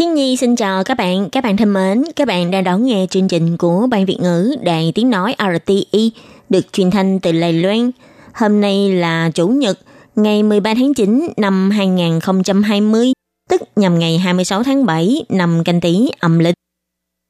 [0.00, 3.06] Thiên Nhi xin chào các bạn, các bạn thân mến, các bạn đang đón nghe
[3.10, 6.12] chương trình của Ban Việt ngữ Đài Tiếng Nói RTI
[6.48, 7.90] được truyền thanh từ Lài Loan.
[8.34, 9.78] Hôm nay là Chủ nhật,
[10.16, 13.12] ngày 13 tháng 9 năm 2020,
[13.48, 16.54] tức nhằm ngày 26 tháng 7 năm canh tí âm lịch.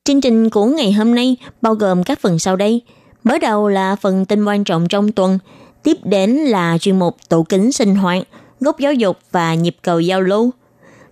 [0.05, 2.81] Chương trình của ngày hôm nay bao gồm các phần sau đây.
[3.25, 5.39] Mở đầu là phần tin quan trọng trong tuần,
[5.83, 8.23] tiếp đến là chuyên mục tủ kính sinh hoạt,
[8.61, 10.51] gốc giáo dục và nhịp cầu giao lưu.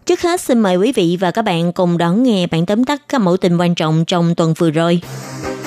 [0.09, 3.03] Trước hết, xin mời quý vị và các bạn cùng đón nghe bản tóm tắt
[3.09, 5.01] các mẫu tin quan trọng trong tuần vừa rồi.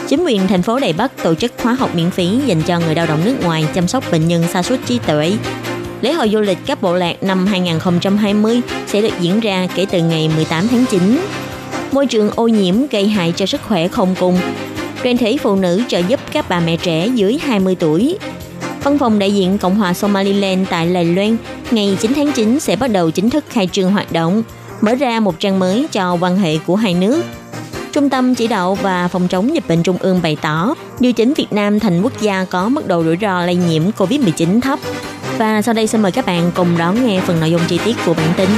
[0.07, 2.95] Chính quyền thành phố Đài Bắc tổ chức khóa học miễn phí dành cho người
[2.95, 5.33] lao động nước ngoài chăm sóc bệnh nhân sa sút trí tuệ.
[6.01, 9.99] Lễ hội du lịch các bộ lạc năm 2020 sẽ được diễn ra kể từ
[10.03, 11.19] ngày 18 tháng 9.
[11.91, 14.39] Môi trường ô nhiễm gây hại cho sức khỏe không cùng.
[15.03, 18.17] Đoàn thể phụ nữ trợ giúp các bà mẹ trẻ dưới 20 tuổi.
[18.83, 21.37] Văn phòng đại diện Cộng hòa Somaliland tại Lài Loan
[21.73, 24.43] ngày 9 tháng 9 sẽ bắt đầu chính thức khai trương hoạt động,
[24.81, 27.23] mở ra một trang mới cho quan hệ của hai nước.
[27.91, 31.33] Trung tâm Chỉ đạo và Phòng chống dịch bệnh Trung ương bày tỏ điều chỉnh
[31.33, 34.79] Việt Nam thành quốc gia có mức độ rủi ro lây nhiễm COVID-19 thấp.
[35.37, 37.95] Và sau đây xin mời các bạn cùng đón nghe phần nội dung chi tiết
[38.05, 38.49] của bản tin.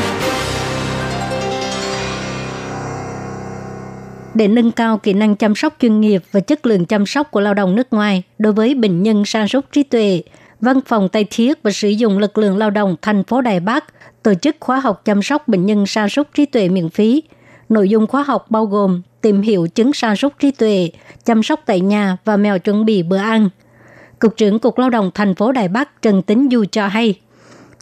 [4.34, 7.42] để nâng cao kỹ năng chăm sóc chuyên nghiệp và chất lượng chăm sóc của
[7.42, 10.22] lao động nước ngoài đối với bệnh nhân sa sút trí tuệ.
[10.64, 13.86] Văn phòng Tây Thiết và sử dụng lực lượng lao động thành phố Đài Bắc
[14.24, 17.24] tổ chức khóa học chăm sóc bệnh nhân sa sút trí tuệ miễn phí.
[17.70, 20.90] Nội dung khóa học bao gồm tìm hiểu chứng sa sút trí tuệ,
[21.26, 23.50] chăm sóc tại nhà và mèo chuẩn bị bữa ăn.
[24.20, 27.20] Cục trưởng Cục Lao động thành phố Đài Bắc Trần Tính Du cho hay,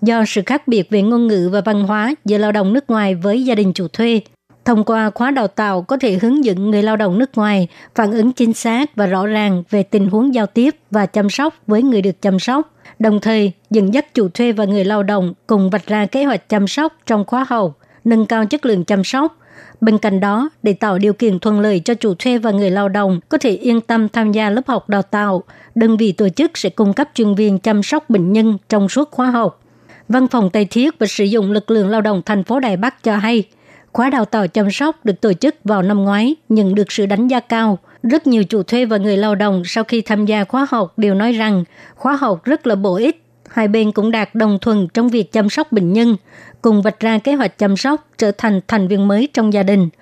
[0.01, 3.16] do sự khác biệt về ngôn ngữ và văn hóa giữa lao động nước ngoài
[3.16, 4.22] với gia đình chủ thuê,
[4.66, 8.11] Thông qua khóa đào tạo có thể hướng dẫn người lao động nước ngoài phản
[8.11, 11.83] ứng chính xác và rõ ràng về tình huống giao tiếp và chăm sóc với
[11.83, 15.69] người được chăm sóc, đồng thời dẫn dắt chủ thuê và người lao động cùng
[15.69, 19.38] vạch ra kế hoạch chăm sóc trong khóa học, nâng cao chất lượng chăm sóc.
[19.81, 22.89] Bên cạnh đó, để tạo điều kiện thuận lợi cho chủ thuê và người lao
[22.89, 25.44] động có thể yên tâm tham gia lớp học đào tạo,
[25.75, 29.11] đơn vị tổ chức sẽ cung cấp chuyên viên chăm sóc bệnh nhân trong suốt
[29.11, 29.61] khóa học.
[30.09, 33.03] Văn phòng Tây Thiết và sử dụng lực lượng lao động thành phố Đài Bắc
[33.03, 33.44] cho hay–
[33.94, 37.28] Khóa đào tạo chăm sóc được tổ chức vào năm ngoái, nhận được sự đánh
[37.28, 37.79] giá cao.
[38.03, 41.13] Rất nhiều chủ thuê và người lao động sau khi tham gia khóa học đều
[41.13, 41.63] nói rằng
[41.96, 43.24] khóa học rất là bổ ích.
[43.50, 46.16] Hai bên cũng đạt đồng thuận trong việc chăm sóc bệnh nhân,
[46.62, 49.90] cùng vạch ra kế hoạch chăm sóc trở thành thành viên mới trong gia đình–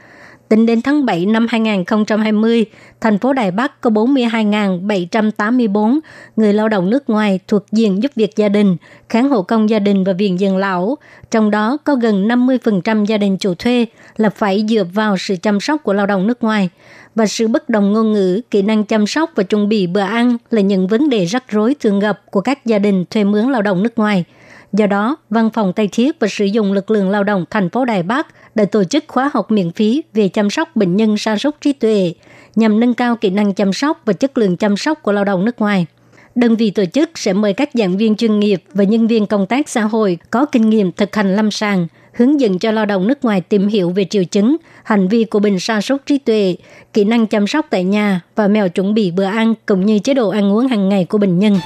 [0.50, 2.66] Tính đến tháng 7 năm 2020,
[3.02, 6.00] thành phố Đài Bắc có 42.784
[6.36, 8.78] người lao động nước ngoài thuộc diện giúp việc gia đình,
[9.10, 10.98] kháng hộ công gia đình và viện dưỡng lão.
[11.32, 13.86] Trong đó có gần 50% gia đình chủ thuê
[14.18, 16.70] là phải dựa vào sự chăm sóc của lao động nước ngoài.
[17.16, 20.38] Và sự bất đồng ngôn ngữ, kỹ năng chăm sóc và chuẩn bị bữa ăn
[20.52, 23.62] là những vấn đề rắc rối thường gặp của các gia đình thuê mướn lao
[23.62, 24.24] động nước ngoài–
[24.74, 27.86] Do đó, Văn phòng Tây Thiết và sử dụng lực lượng lao động thành phố
[27.86, 31.38] Đài Bắc đã tổ chức khóa học miễn phí về chăm sóc bệnh nhân sa
[31.38, 32.14] sút trí tuệ
[32.56, 35.46] nhằm nâng cao kỹ năng chăm sóc và chất lượng chăm sóc của lao động
[35.46, 35.86] nước ngoài.
[36.36, 39.46] Đơn vị tổ chức sẽ mời các giảng viên chuyên nghiệp và nhân viên công
[39.46, 43.08] tác xã hội có kinh nghiệm thực hành lâm sàng, hướng dẫn cho lao động
[43.08, 46.56] nước ngoài tìm hiểu về triệu chứng, hành vi của bệnh sa sút trí tuệ,
[46.94, 50.14] kỹ năng chăm sóc tại nhà và mèo chuẩn bị bữa ăn cũng như chế
[50.14, 51.58] độ ăn uống hàng ngày của bệnh nhân.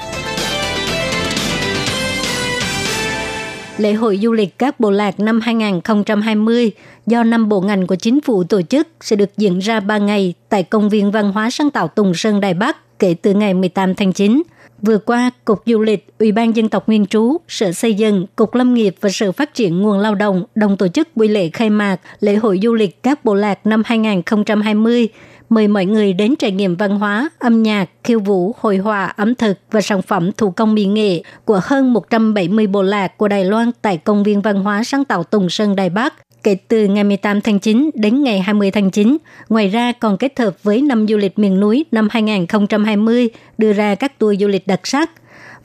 [3.77, 6.71] Lễ hội du lịch các bộ lạc năm 2020
[7.05, 10.33] do năm bộ ngành của chính phủ tổ chức sẽ được diễn ra 3 ngày
[10.49, 13.95] tại Công viên Văn hóa sáng tạo Tùng Sơn Đài Bắc kể từ ngày 18
[13.95, 14.43] tháng 9.
[14.81, 18.55] Vừa qua, Cục Du lịch, Ủy ban Dân tộc Nguyên trú, Sở Xây dựng, Cục
[18.55, 21.69] Lâm nghiệp và Sở Phát triển Nguồn Lao động đồng tổ chức buổi lễ khai
[21.69, 25.07] mạc Lễ hội du lịch các bộ lạc năm 2020
[25.53, 29.35] mời mọi người đến trải nghiệm văn hóa, âm nhạc, khiêu vũ, hội họa, ẩm
[29.35, 33.45] thực và sản phẩm thủ công mỹ nghệ của hơn 170 bộ lạc của Đài
[33.45, 36.13] Loan tại Công viên Văn hóa sáng tạo Tùng Sơn Đài Bắc
[36.43, 39.17] kể từ ngày 18 tháng 9 đến ngày 20 tháng 9.
[39.49, 43.95] Ngoài ra còn kết hợp với năm du lịch miền núi năm 2020 đưa ra
[43.95, 45.09] các tour du lịch đặc sắc.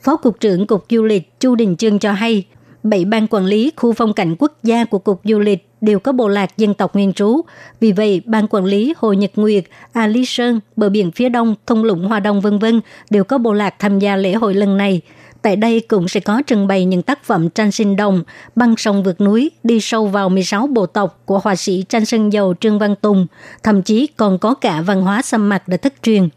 [0.01, 2.43] Phó Cục trưởng Cục Du lịch Chu Đình Trương cho hay,
[2.83, 6.11] bảy ban quản lý khu phong cảnh quốc gia của Cục Du lịch đều có
[6.11, 7.41] bộ lạc dân tộc nguyên trú.
[7.79, 11.55] Vì vậy, ban quản lý Hồ Nhật Nguyệt, A Lý Sơn, bờ biển phía đông,
[11.67, 14.77] thung lũng Hoa Đông vân vân đều có bộ lạc tham gia lễ hội lần
[14.77, 15.01] này.
[15.41, 18.23] Tại đây cũng sẽ có trưng bày những tác phẩm tranh sinh đồng,
[18.55, 22.33] băng sông vượt núi, đi sâu vào 16 bộ tộc của họa sĩ tranh sơn
[22.33, 23.27] dầu Trương Văn Tùng,
[23.63, 26.29] thậm chí còn có cả văn hóa xâm mạc đã thất truyền.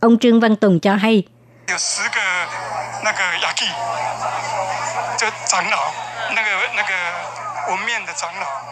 [0.00, 1.22] Ông Trương Văn Tùng cho hay,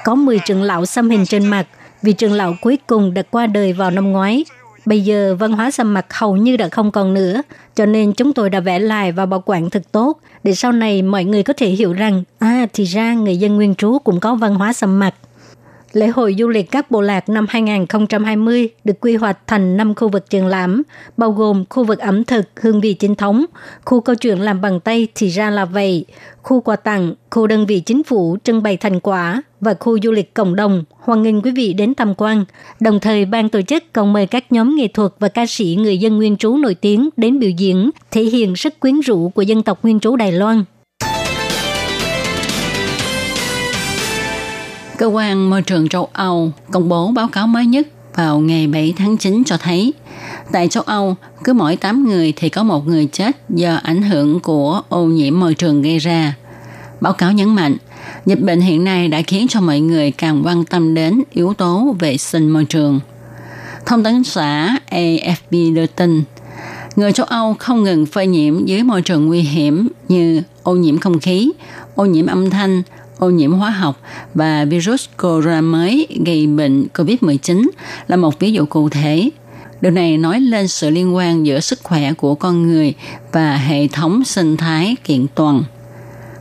[0.05, 1.67] có 10 trưởng lão xăm hình trên mặt,
[2.02, 4.44] vì trưởng lão cuối cùng đã qua đời vào năm ngoái.
[4.85, 7.43] Bây giờ văn hóa xăm mặt hầu như đã không còn nữa,
[7.75, 11.02] cho nên chúng tôi đã vẽ lại và bảo quản thật tốt, để sau này
[11.02, 14.35] mọi người có thể hiểu rằng, à thì ra người dân nguyên trú cũng có
[14.35, 15.14] văn hóa xăm mặt.
[15.94, 20.08] Lễ hội du lịch các bộ lạc năm 2020 được quy hoạch thành 5 khu
[20.08, 20.82] vực triển lãm,
[21.17, 23.44] bao gồm khu vực ẩm thực, hương vị chính thống,
[23.85, 26.05] khu câu chuyện làm bằng tay thì ra là vậy,
[26.43, 30.12] khu quà tặng, khu đơn vị chính phủ trưng bày thành quả và khu du
[30.12, 30.85] lịch cộng đồng.
[30.91, 32.44] Hoan nghênh quý vị đến tham quan.
[32.81, 35.99] Đồng thời, ban tổ chức còn mời các nhóm nghệ thuật và ca sĩ người
[35.99, 39.62] dân nguyên trú nổi tiếng đến biểu diễn, thể hiện sức quyến rũ của dân
[39.62, 40.64] tộc nguyên trú Đài Loan.
[44.99, 48.94] Cơ quan Môi trường châu Âu công bố báo cáo mới nhất vào ngày 7
[48.96, 49.93] tháng 9 cho thấy,
[50.52, 54.41] tại châu Âu, cứ mỗi 8 người thì có một người chết do ảnh hưởng
[54.41, 56.35] của ô nhiễm môi trường gây ra.
[57.00, 57.76] Báo cáo nhấn mạnh,
[58.26, 61.97] dịch bệnh hiện nay đã khiến cho mọi người càng quan tâm đến yếu tố
[61.99, 63.00] vệ sinh môi trường.
[63.87, 66.23] Thông tấn xã AFP đưa tin,
[66.97, 70.99] người châu Âu không ngừng phơi nhiễm dưới môi trường nguy hiểm như ô nhiễm
[70.99, 71.52] không khí,
[71.94, 72.82] ô nhiễm âm thanh,
[73.25, 74.00] ô nhiễm hóa học
[74.35, 77.69] và virus corona mới gây bệnh COVID-19
[78.09, 79.31] là một ví dụ cụ thể.
[79.81, 82.94] Điều này nói lên sự liên quan giữa sức khỏe của con người
[83.32, 85.65] và hệ thống sinh thái kiện toàn.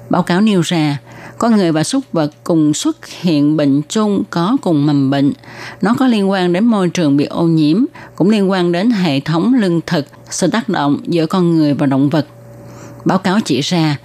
[0.09, 0.97] Báo cáo nêu ra,
[1.37, 5.33] con người và súc vật cùng xuất hiện bệnh chung có cùng mầm bệnh.
[5.81, 7.85] Nó có liên quan đến môi trường bị ô nhiễm,
[8.15, 11.85] cũng liên quan đến hệ thống lương thực, sự tác động giữa con người và
[11.85, 12.27] động vật.
[13.05, 13.97] Báo cáo chỉ ra,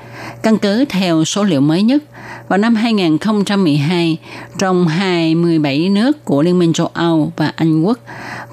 [0.42, 2.02] căn cứ theo số liệu mới nhất,
[2.48, 4.18] vào năm 2012,
[4.58, 7.98] trong 27 nước của Liên minh châu Âu và Anh Quốc,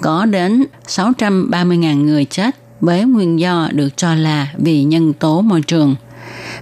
[0.02, 5.62] có đến 630.000 người chết với nguyên do được cho là vì nhân tố môi
[5.62, 5.96] trường.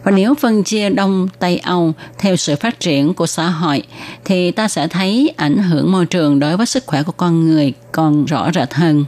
[0.03, 3.83] Và nếu phân chia Đông Tây Âu theo sự phát triển của xã hội,
[4.25, 7.73] thì ta sẽ thấy ảnh hưởng môi trường đối với sức khỏe của con người
[7.91, 9.05] còn rõ rệt hơn.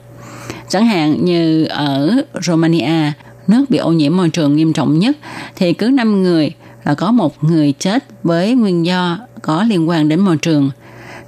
[0.69, 3.12] Chẳng hạn như ở Romania,
[3.48, 5.18] nước bị ô nhiễm môi trường nghiêm trọng nhất,
[5.56, 6.51] thì cứ 5 người
[6.85, 10.69] là có một người chết với nguyên do có liên quan đến môi trường.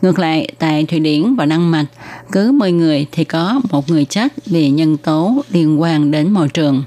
[0.02, 1.86] Ngược lại, tại Thụy Điển và Đan Mạch,
[2.32, 6.50] cứ 10 người thì có một người chết vì nhân tố liên quan đến môi
[6.50, 6.84] trường.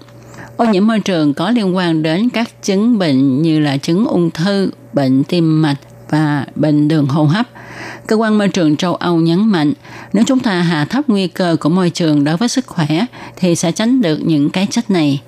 [0.56, 4.31] Ô nhiễm môi trường có liên quan đến các chứng bệnh như là chứng ung
[4.31, 5.76] thư, bệnh tim mạch
[6.11, 7.46] và bệnh đường hô hấp.
[8.06, 9.72] Cơ quan môi trường châu Âu nhấn mạnh,
[10.12, 13.06] nếu chúng ta hạ thấp nguy cơ của môi trường đối với sức khỏe
[13.37, 15.22] thì sẽ tránh được những cái chết này.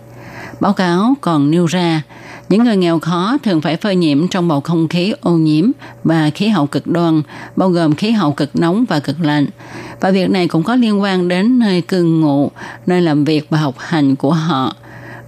[0.60, 2.02] Báo cáo còn nêu ra,
[2.52, 5.70] những người nghèo khó thường phải phơi nhiễm trong bầu không khí ô nhiễm
[6.04, 7.22] và khí hậu cực đoan,
[7.56, 9.46] bao gồm khí hậu cực nóng và cực lạnh.
[10.00, 12.50] Và việc này cũng có liên quan đến nơi cư ngụ,
[12.86, 14.76] nơi làm việc và học hành của họ.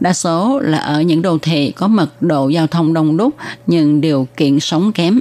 [0.01, 3.35] Đa số là ở những đô thị có mật độ giao thông đông đúc
[3.67, 5.21] nhưng điều kiện sống kém.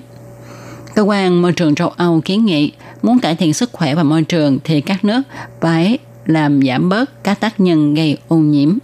[0.96, 2.72] Cơ quan môi trường châu Âu kiến nghị
[3.02, 5.22] muốn cải thiện sức khỏe và môi trường thì các nước
[5.62, 8.78] phải làm giảm bớt các tác nhân gây ô nhiễm.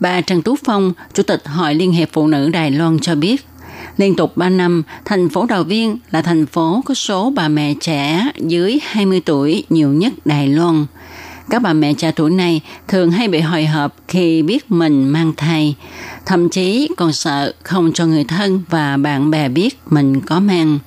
[0.00, 3.46] Bà Trần Tú Phong, Chủ tịch Hội Liên hiệp Phụ nữ Đài Loan cho biết,
[3.96, 7.74] liên tục 3 năm, thành phố Đào Viên là thành phố có số bà mẹ
[7.80, 10.86] trẻ dưới 20 tuổi nhiều nhất Đài Loan.
[11.50, 15.32] Các bà mẹ trẻ tuổi này thường hay bị hồi hộp khi biết mình mang
[15.36, 15.74] thai,
[16.26, 20.78] thậm chí còn sợ không cho người thân và bạn bè biết mình có mang.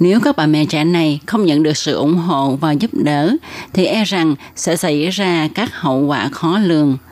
[0.00, 3.36] Nếu các bà mẹ trẻ này không nhận được sự ủng hộ và giúp đỡ,
[3.72, 6.96] thì e rằng sẽ xảy ra các hậu quả khó lường–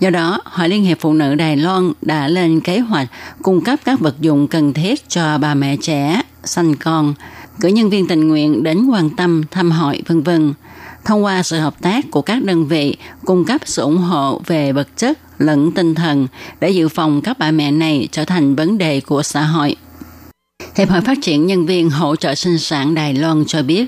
[0.00, 3.08] Do đó, Hội Liên hiệp Phụ nữ Đài Loan đã lên kế hoạch
[3.42, 7.14] cung cấp các vật dụng cần thiết cho bà mẹ trẻ, sanh con,
[7.60, 10.54] cử nhân viên tình nguyện đến quan tâm, thăm hỏi, vân vân.
[11.04, 14.72] Thông qua sự hợp tác của các đơn vị cung cấp sự ủng hộ về
[14.72, 16.26] vật chất lẫn tinh thần
[16.60, 19.76] để dự phòng các bà mẹ này trở thành vấn đề của xã hội.
[20.76, 23.86] Hiệp hội Phát triển Nhân viên Hỗ trợ Sinh sản Đài Loan cho biết,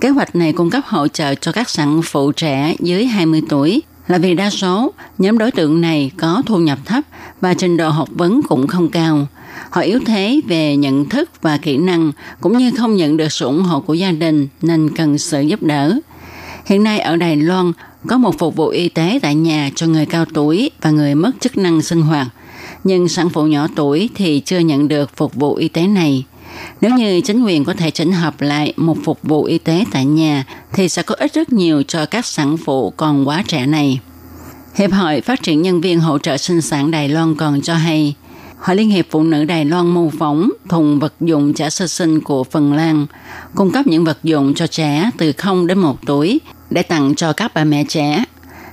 [0.00, 3.82] kế hoạch này cung cấp hỗ trợ cho các sản phụ trẻ dưới 20 tuổi
[4.08, 7.04] là vì đa số, nhóm đối tượng này có thu nhập thấp
[7.40, 9.26] và trình độ học vấn cũng không cao.
[9.70, 13.46] Họ yếu thế về nhận thức và kỹ năng, cũng như không nhận được sự
[13.46, 15.98] ủng hộ của gia đình nên cần sự giúp đỡ.
[16.64, 17.72] Hiện nay ở Đài Loan,
[18.06, 21.30] có một phục vụ y tế tại nhà cho người cao tuổi và người mất
[21.40, 22.26] chức năng sinh hoạt.
[22.84, 26.24] Nhưng sản phụ nhỏ tuổi thì chưa nhận được phục vụ y tế này.
[26.80, 30.04] Nếu như chính quyền có thể chỉnh hợp lại một phục vụ y tế tại
[30.04, 34.00] nhà thì sẽ có ích rất nhiều cho các sản phụ còn quá trẻ này.
[34.74, 38.14] Hiệp hội Phát triển Nhân viên Hỗ trợ sinh sản Đài Loan còn cho hay,
[38.58, 42.20] Hội Liên hiệp Phụ nữ Đài Loan mô phỏng thùng vật dụng trẻ sơ sinh
[42.20, 43.06] của Phần Lan,
[43.54, 46.40] cung cấp những vật dụng cho trẻ từ 0 đến 1 tuổi
[46.70, 48.24] để tặng cho các bà mẹ trẻ.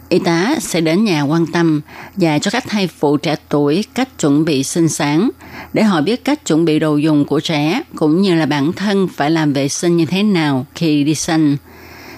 [0.10, 1.82] Y tá sẽ đến nhà quan tâm
[2.16, 5.30] và cho các thai phụ trẻ tuổi cách chuẩn bị sinh sản
[5.74, 9.08] để họ biết cách chuẩn bị đồ dùng của trẻ cũng như là bản thân
[9.16, 11.58] phải làm vệ sinh như thế nào khi đi sinh.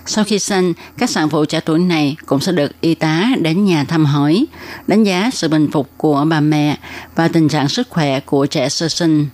[0.05, 3.65] Sau khi sinh, các sản phụ trẻ tuổi này cũng sẽ được y tá đến
[3.65, 4.45] nhà thăm hỏi,
[4.87, 6.77] đánh giá sự bình phục của bà mẹ
[7.15, 9.27] và tình trạng sức khỏe của trẻ sơ sinh.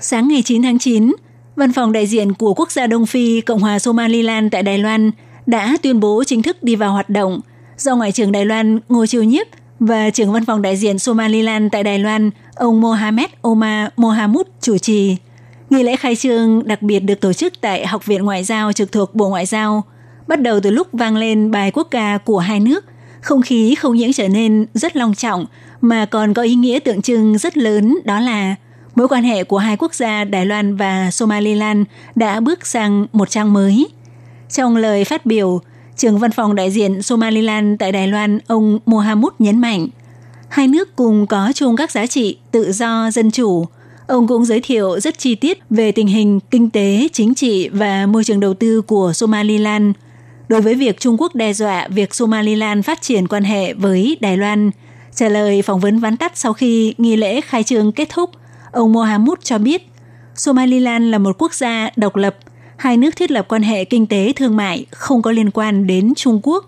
[0.00, 1.12] Sáng ngày 9 tháng 9,
[1.60, 5.10] Văn phòng đại diện của quốc gia Đông Phi, Cộng hòa Somaliland tại Đài Loan
[5.46, 7.40] đã tuyên bố chính thức đi vào hoạt động
[7.78, 9.46] do Ngoại trưởng Đài Loan Ngô Chiêu Nhiếp
[9.80, 14.78] và trưởng văn phòng đại diện Somaliland tại Đài Loan, ông Mohamed Omar Mohamud chủ
[14.78, 15.16] trì.
[15.70, 18.92] Nghi lễ khai trương đặc biệt được tổ chức tại Học viện Ngoại giao trực
[18.92, 19.84] thuộc Bộ Ngoại giao.
[20.26, 22.84] Bắt đầu từ lúc vang lên bài quốc ca của hai nước,
[23.20, 25.46] không khí không những trở nên rất long trọng
[25.80, 28.54] mà còn có ý nghĩa tượng trưng rất lớn đó là
[28.94, 33.30] mối quan hệ của hai quốc gia Đài Loan và Somaliland đã bước sang một
[33.30, 33.88] trang mới.
[34.50, 35.60] Trong lời phát biểu,
[35.96, 39.88] trưởng văn phòng đại diện Somaliland tại Đài Loan ông Mohamud nhấn mạnh,
[40.48, 43.66] hai nước cùng có chung các giá trị tự do, dân chủ,
[44.10, 48.06] Ông cũng giới thiệu rất chi tiết về tình hình kinh tế, chính trị và
[48.06, 49.96] môi trường đầu tư của Somaliland.
[50.48, 54.36] Đối với việc Trung Quốc đe dọa việc Somaliland phát triển quan hệ với Đài
[54.36, 54.70] Loan,
[55.14, 58.30] trả lời phỏng vấn vắn tắt sau khi nghi lễ khai trương kết thúc,
[58.72, 59.90] ông Mohamud cho biết
[60.34, 62.36] Somaliland là một quốc gia độc lập,
[62.76, 66.12] hai nước thiết lập quan hệ kinh tế thương mại không có liên quan đến
[66.16, 66.64] Trung Quốc.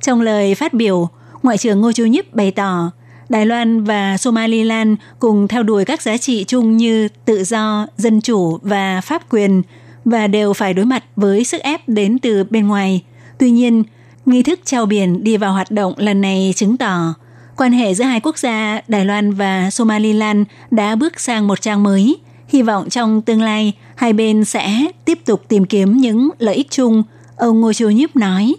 [0.00, 1.08] Trong lời phát biểu,
[1.42, 2.90] Ngoại trưởng Ngô Chu Nhíp bày tỏ
[3.28, 8.20] Đài Loan và Somaliland cùng theo đuổi các giá trị chung như tự do, dân
[8.20, 9.62] chủ và pháp quyền
[10.04, 13.02] và đều phải đối mặt với sức ép đến từ bên ngoài.
[13.38, 13.84] Tuy nhiên,
[14.26, 17.14] nghi thức trao biển đi vào hoạt động lần này chứng tỏ
[17.62, 21.82] quan hệ giữa hai quốc gia Đài Loan và Somaliland đã bước sang một trang
[21.82, 22.16] mới.
[22.48, 26.70] Hy vọng trong tương lai, hai bên sẽ tiếp tục tìm kiếm những lợi ích
[26.70, 27.02] chung,
[27.36, 28.54] ông Ngô Chu Nhíp nói.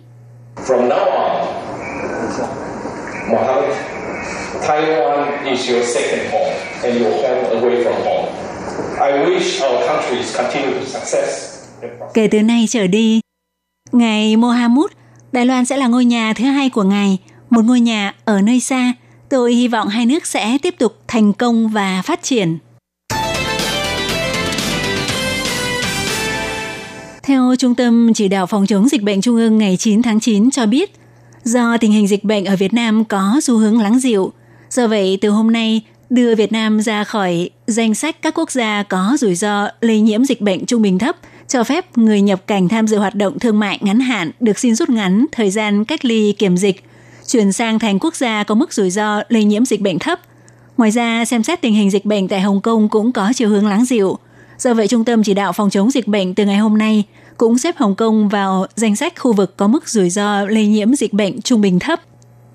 [0.67, 1.45] From now on,
[3.31, 3.75] Mohammed
[4.67, 8.27] Taiwan is your second home and your home away from home.
[8.99, 11.59] I wish our countries continue to success.
[12.13, 13.21] Kể từ nay trở đi,
[13.91, 14.91] Ngài Mohamud,
[15.31, 17.17] Đài Loan sẽ là ngôi nhà thứ hai của Ngài,
[17.53, 18.93] một ngôi nhà ở nơi xa.
[19.29, 22.57] Tôi hy vọng hai nước sẽ tiếp tục thành công và phát triển.
[27.23, 30.51] Theo Trung tâm Chỉ đạo Phòng chống dịch bệnh Trung ương ngày 9 tháng 9
[30.51, 30.91] cho biết,
[31.43, 34.33] do tình hình dịch bệnh ở Việt Nam có xu hướng lắng dịu,
[34.69, 38.83] Do vậy, từ hôm nay, đưa Việt Nam ra khỏi danh sách các quốc gia
[38.83, 41.15] có rủi ro lây nhiễm dịch bệnh trung bình thấp,
[41.47, 44.75] cho phép người nhập cảnh tham dự hoạt động thương mại ngắn hạn được xin
[44.75, 46.83] rút ngắn thời gian cách ly kiểm dịch,
[47.27, 50.19] chuyển sang thành quốc gia có mức rủi ro lây nhiễm dịch bệnh thấp.
[50.77, 53.67] Ngoài ra, xem xét tình hình dịch bệnh tại Hồng Kông cũng có chiều hướng
[53.67, 54.17] lắng dịu.
[54.57, 57.03] Do vậy, Trung tâm Chỉ đạo Phòng chống dịch bệnh từ ngày hôm nay
[57.37, 60.95] cũng xếp Hồng Kông vào danh sách khu vực có mức rủi ro lây nhiễm
[60.95, 62.01] dịch bệnh trung bình thấp.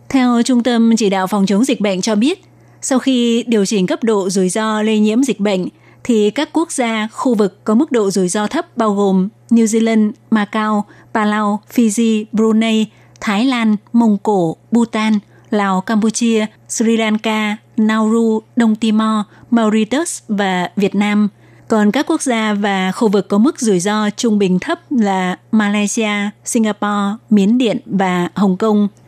[0.08, 2.42] Theo Trung tâm Chỉ đạo Phòng chống dịch bệnh cho biết,
[2.82, 5.68] sau khi điều chỉnh cấp độ rủi ro lây nhiễm dịch bệnh,
[6.04, 9.64] thì các quốc gia, khu vực có mức độ rủi ro thấp bao gồm New
[9.64, 10.84] Zealand, Macau,
[11.14, 12.86] Palau, Fiji, Brunei,
[13.20, 15.18] Thái Lan, Mông Cổ, Bhutan,
[15.50, 21.28] Lào, Campuchia, Sri Lanka, Nauru, Đông Timor, Mauritius và Việt Nam.
[21.68, 25.38] Còn các quốc gia và khu vực có mức rủi ro trung bình thấp là
[25.52, 28.88] Malaysia, Singapore, Miến Điện và Hồng Kông–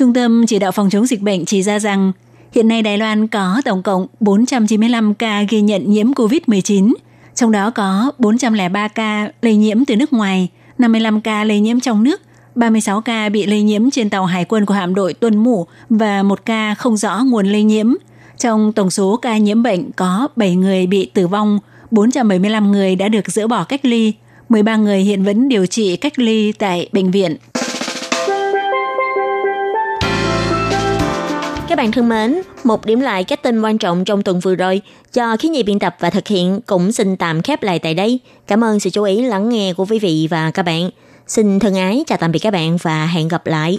[0.00, 2.12] Trung tâm Chỉ đạo Phòng chống dịch bệnh chỉ ra rằng
[2.52, 6.92] hiện nay Đài Loan có tổng cộng 495 ca ghi nhận nhiễm COVID-19,
[7.34, 10.48] trong đó có 403 ca lây nhiễm từ nước ngoài,
[10.78, 12.20] 55 ca lây nhiễm trong nước,
[12.54, 16.22] 36 ca bị lây nhiễm trên tàu hải quân của hạm đội Tuần Mũ và
[16.22, 17.94] một ca không rõ nguồn lây nhiễm.
[18.38, 21.58] Trong tổng số ca nhiễm bệnh có 7 người bị tử vong,
[21.90, 24.12] 475 người đã được dỡ bỏ cách ly,
[24.48, 27.36] 13 người hiện vẫn điều trị cách ly tại bệnh viện.
[31.68, 34.82] Các bạn thân mến, một điểm lại các tin quan trọng trong tuần vừa rồi
[35.12, 38.20] cho khí nhị biên tập và thực hiện cũng xin tạm khép lại tại đây.
[38.46, 40.90] Cảm ơn sự chú ý lắng nghe của quý vị và các bạn.
[41.30, 43.78] Xin thân ái chào tạm biệt các bạn và hẹn gặp lại.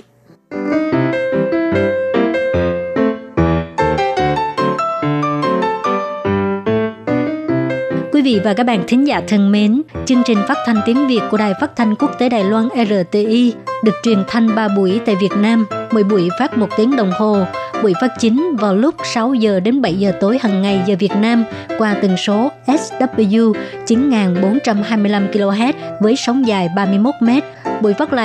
[8.12, 11.22] Quý vị và các bạn thính giả thân mến, chương trình phát thanh tiếng Việt
[11.32, 13.54] của Đài Phát thanh Quốc tế Đài Loan RTI
[13.84, 17.38] được truyền thanh 3 buổi tại Việt Nam– mỗi buổi phát một tiếng đồng hồ.
[17.82, 21.12] Buổi phát chính vào lúc 6 giờ đến 7 giờ tối hàng ngày giờ Việt
[21.16, 21.44] Nam
[21.78, 23.54] qua tần số SW
[23.88, 27.30] 9425 kHz với sóng dài 31 m.
[27.82, 28.20] Buổi phát lại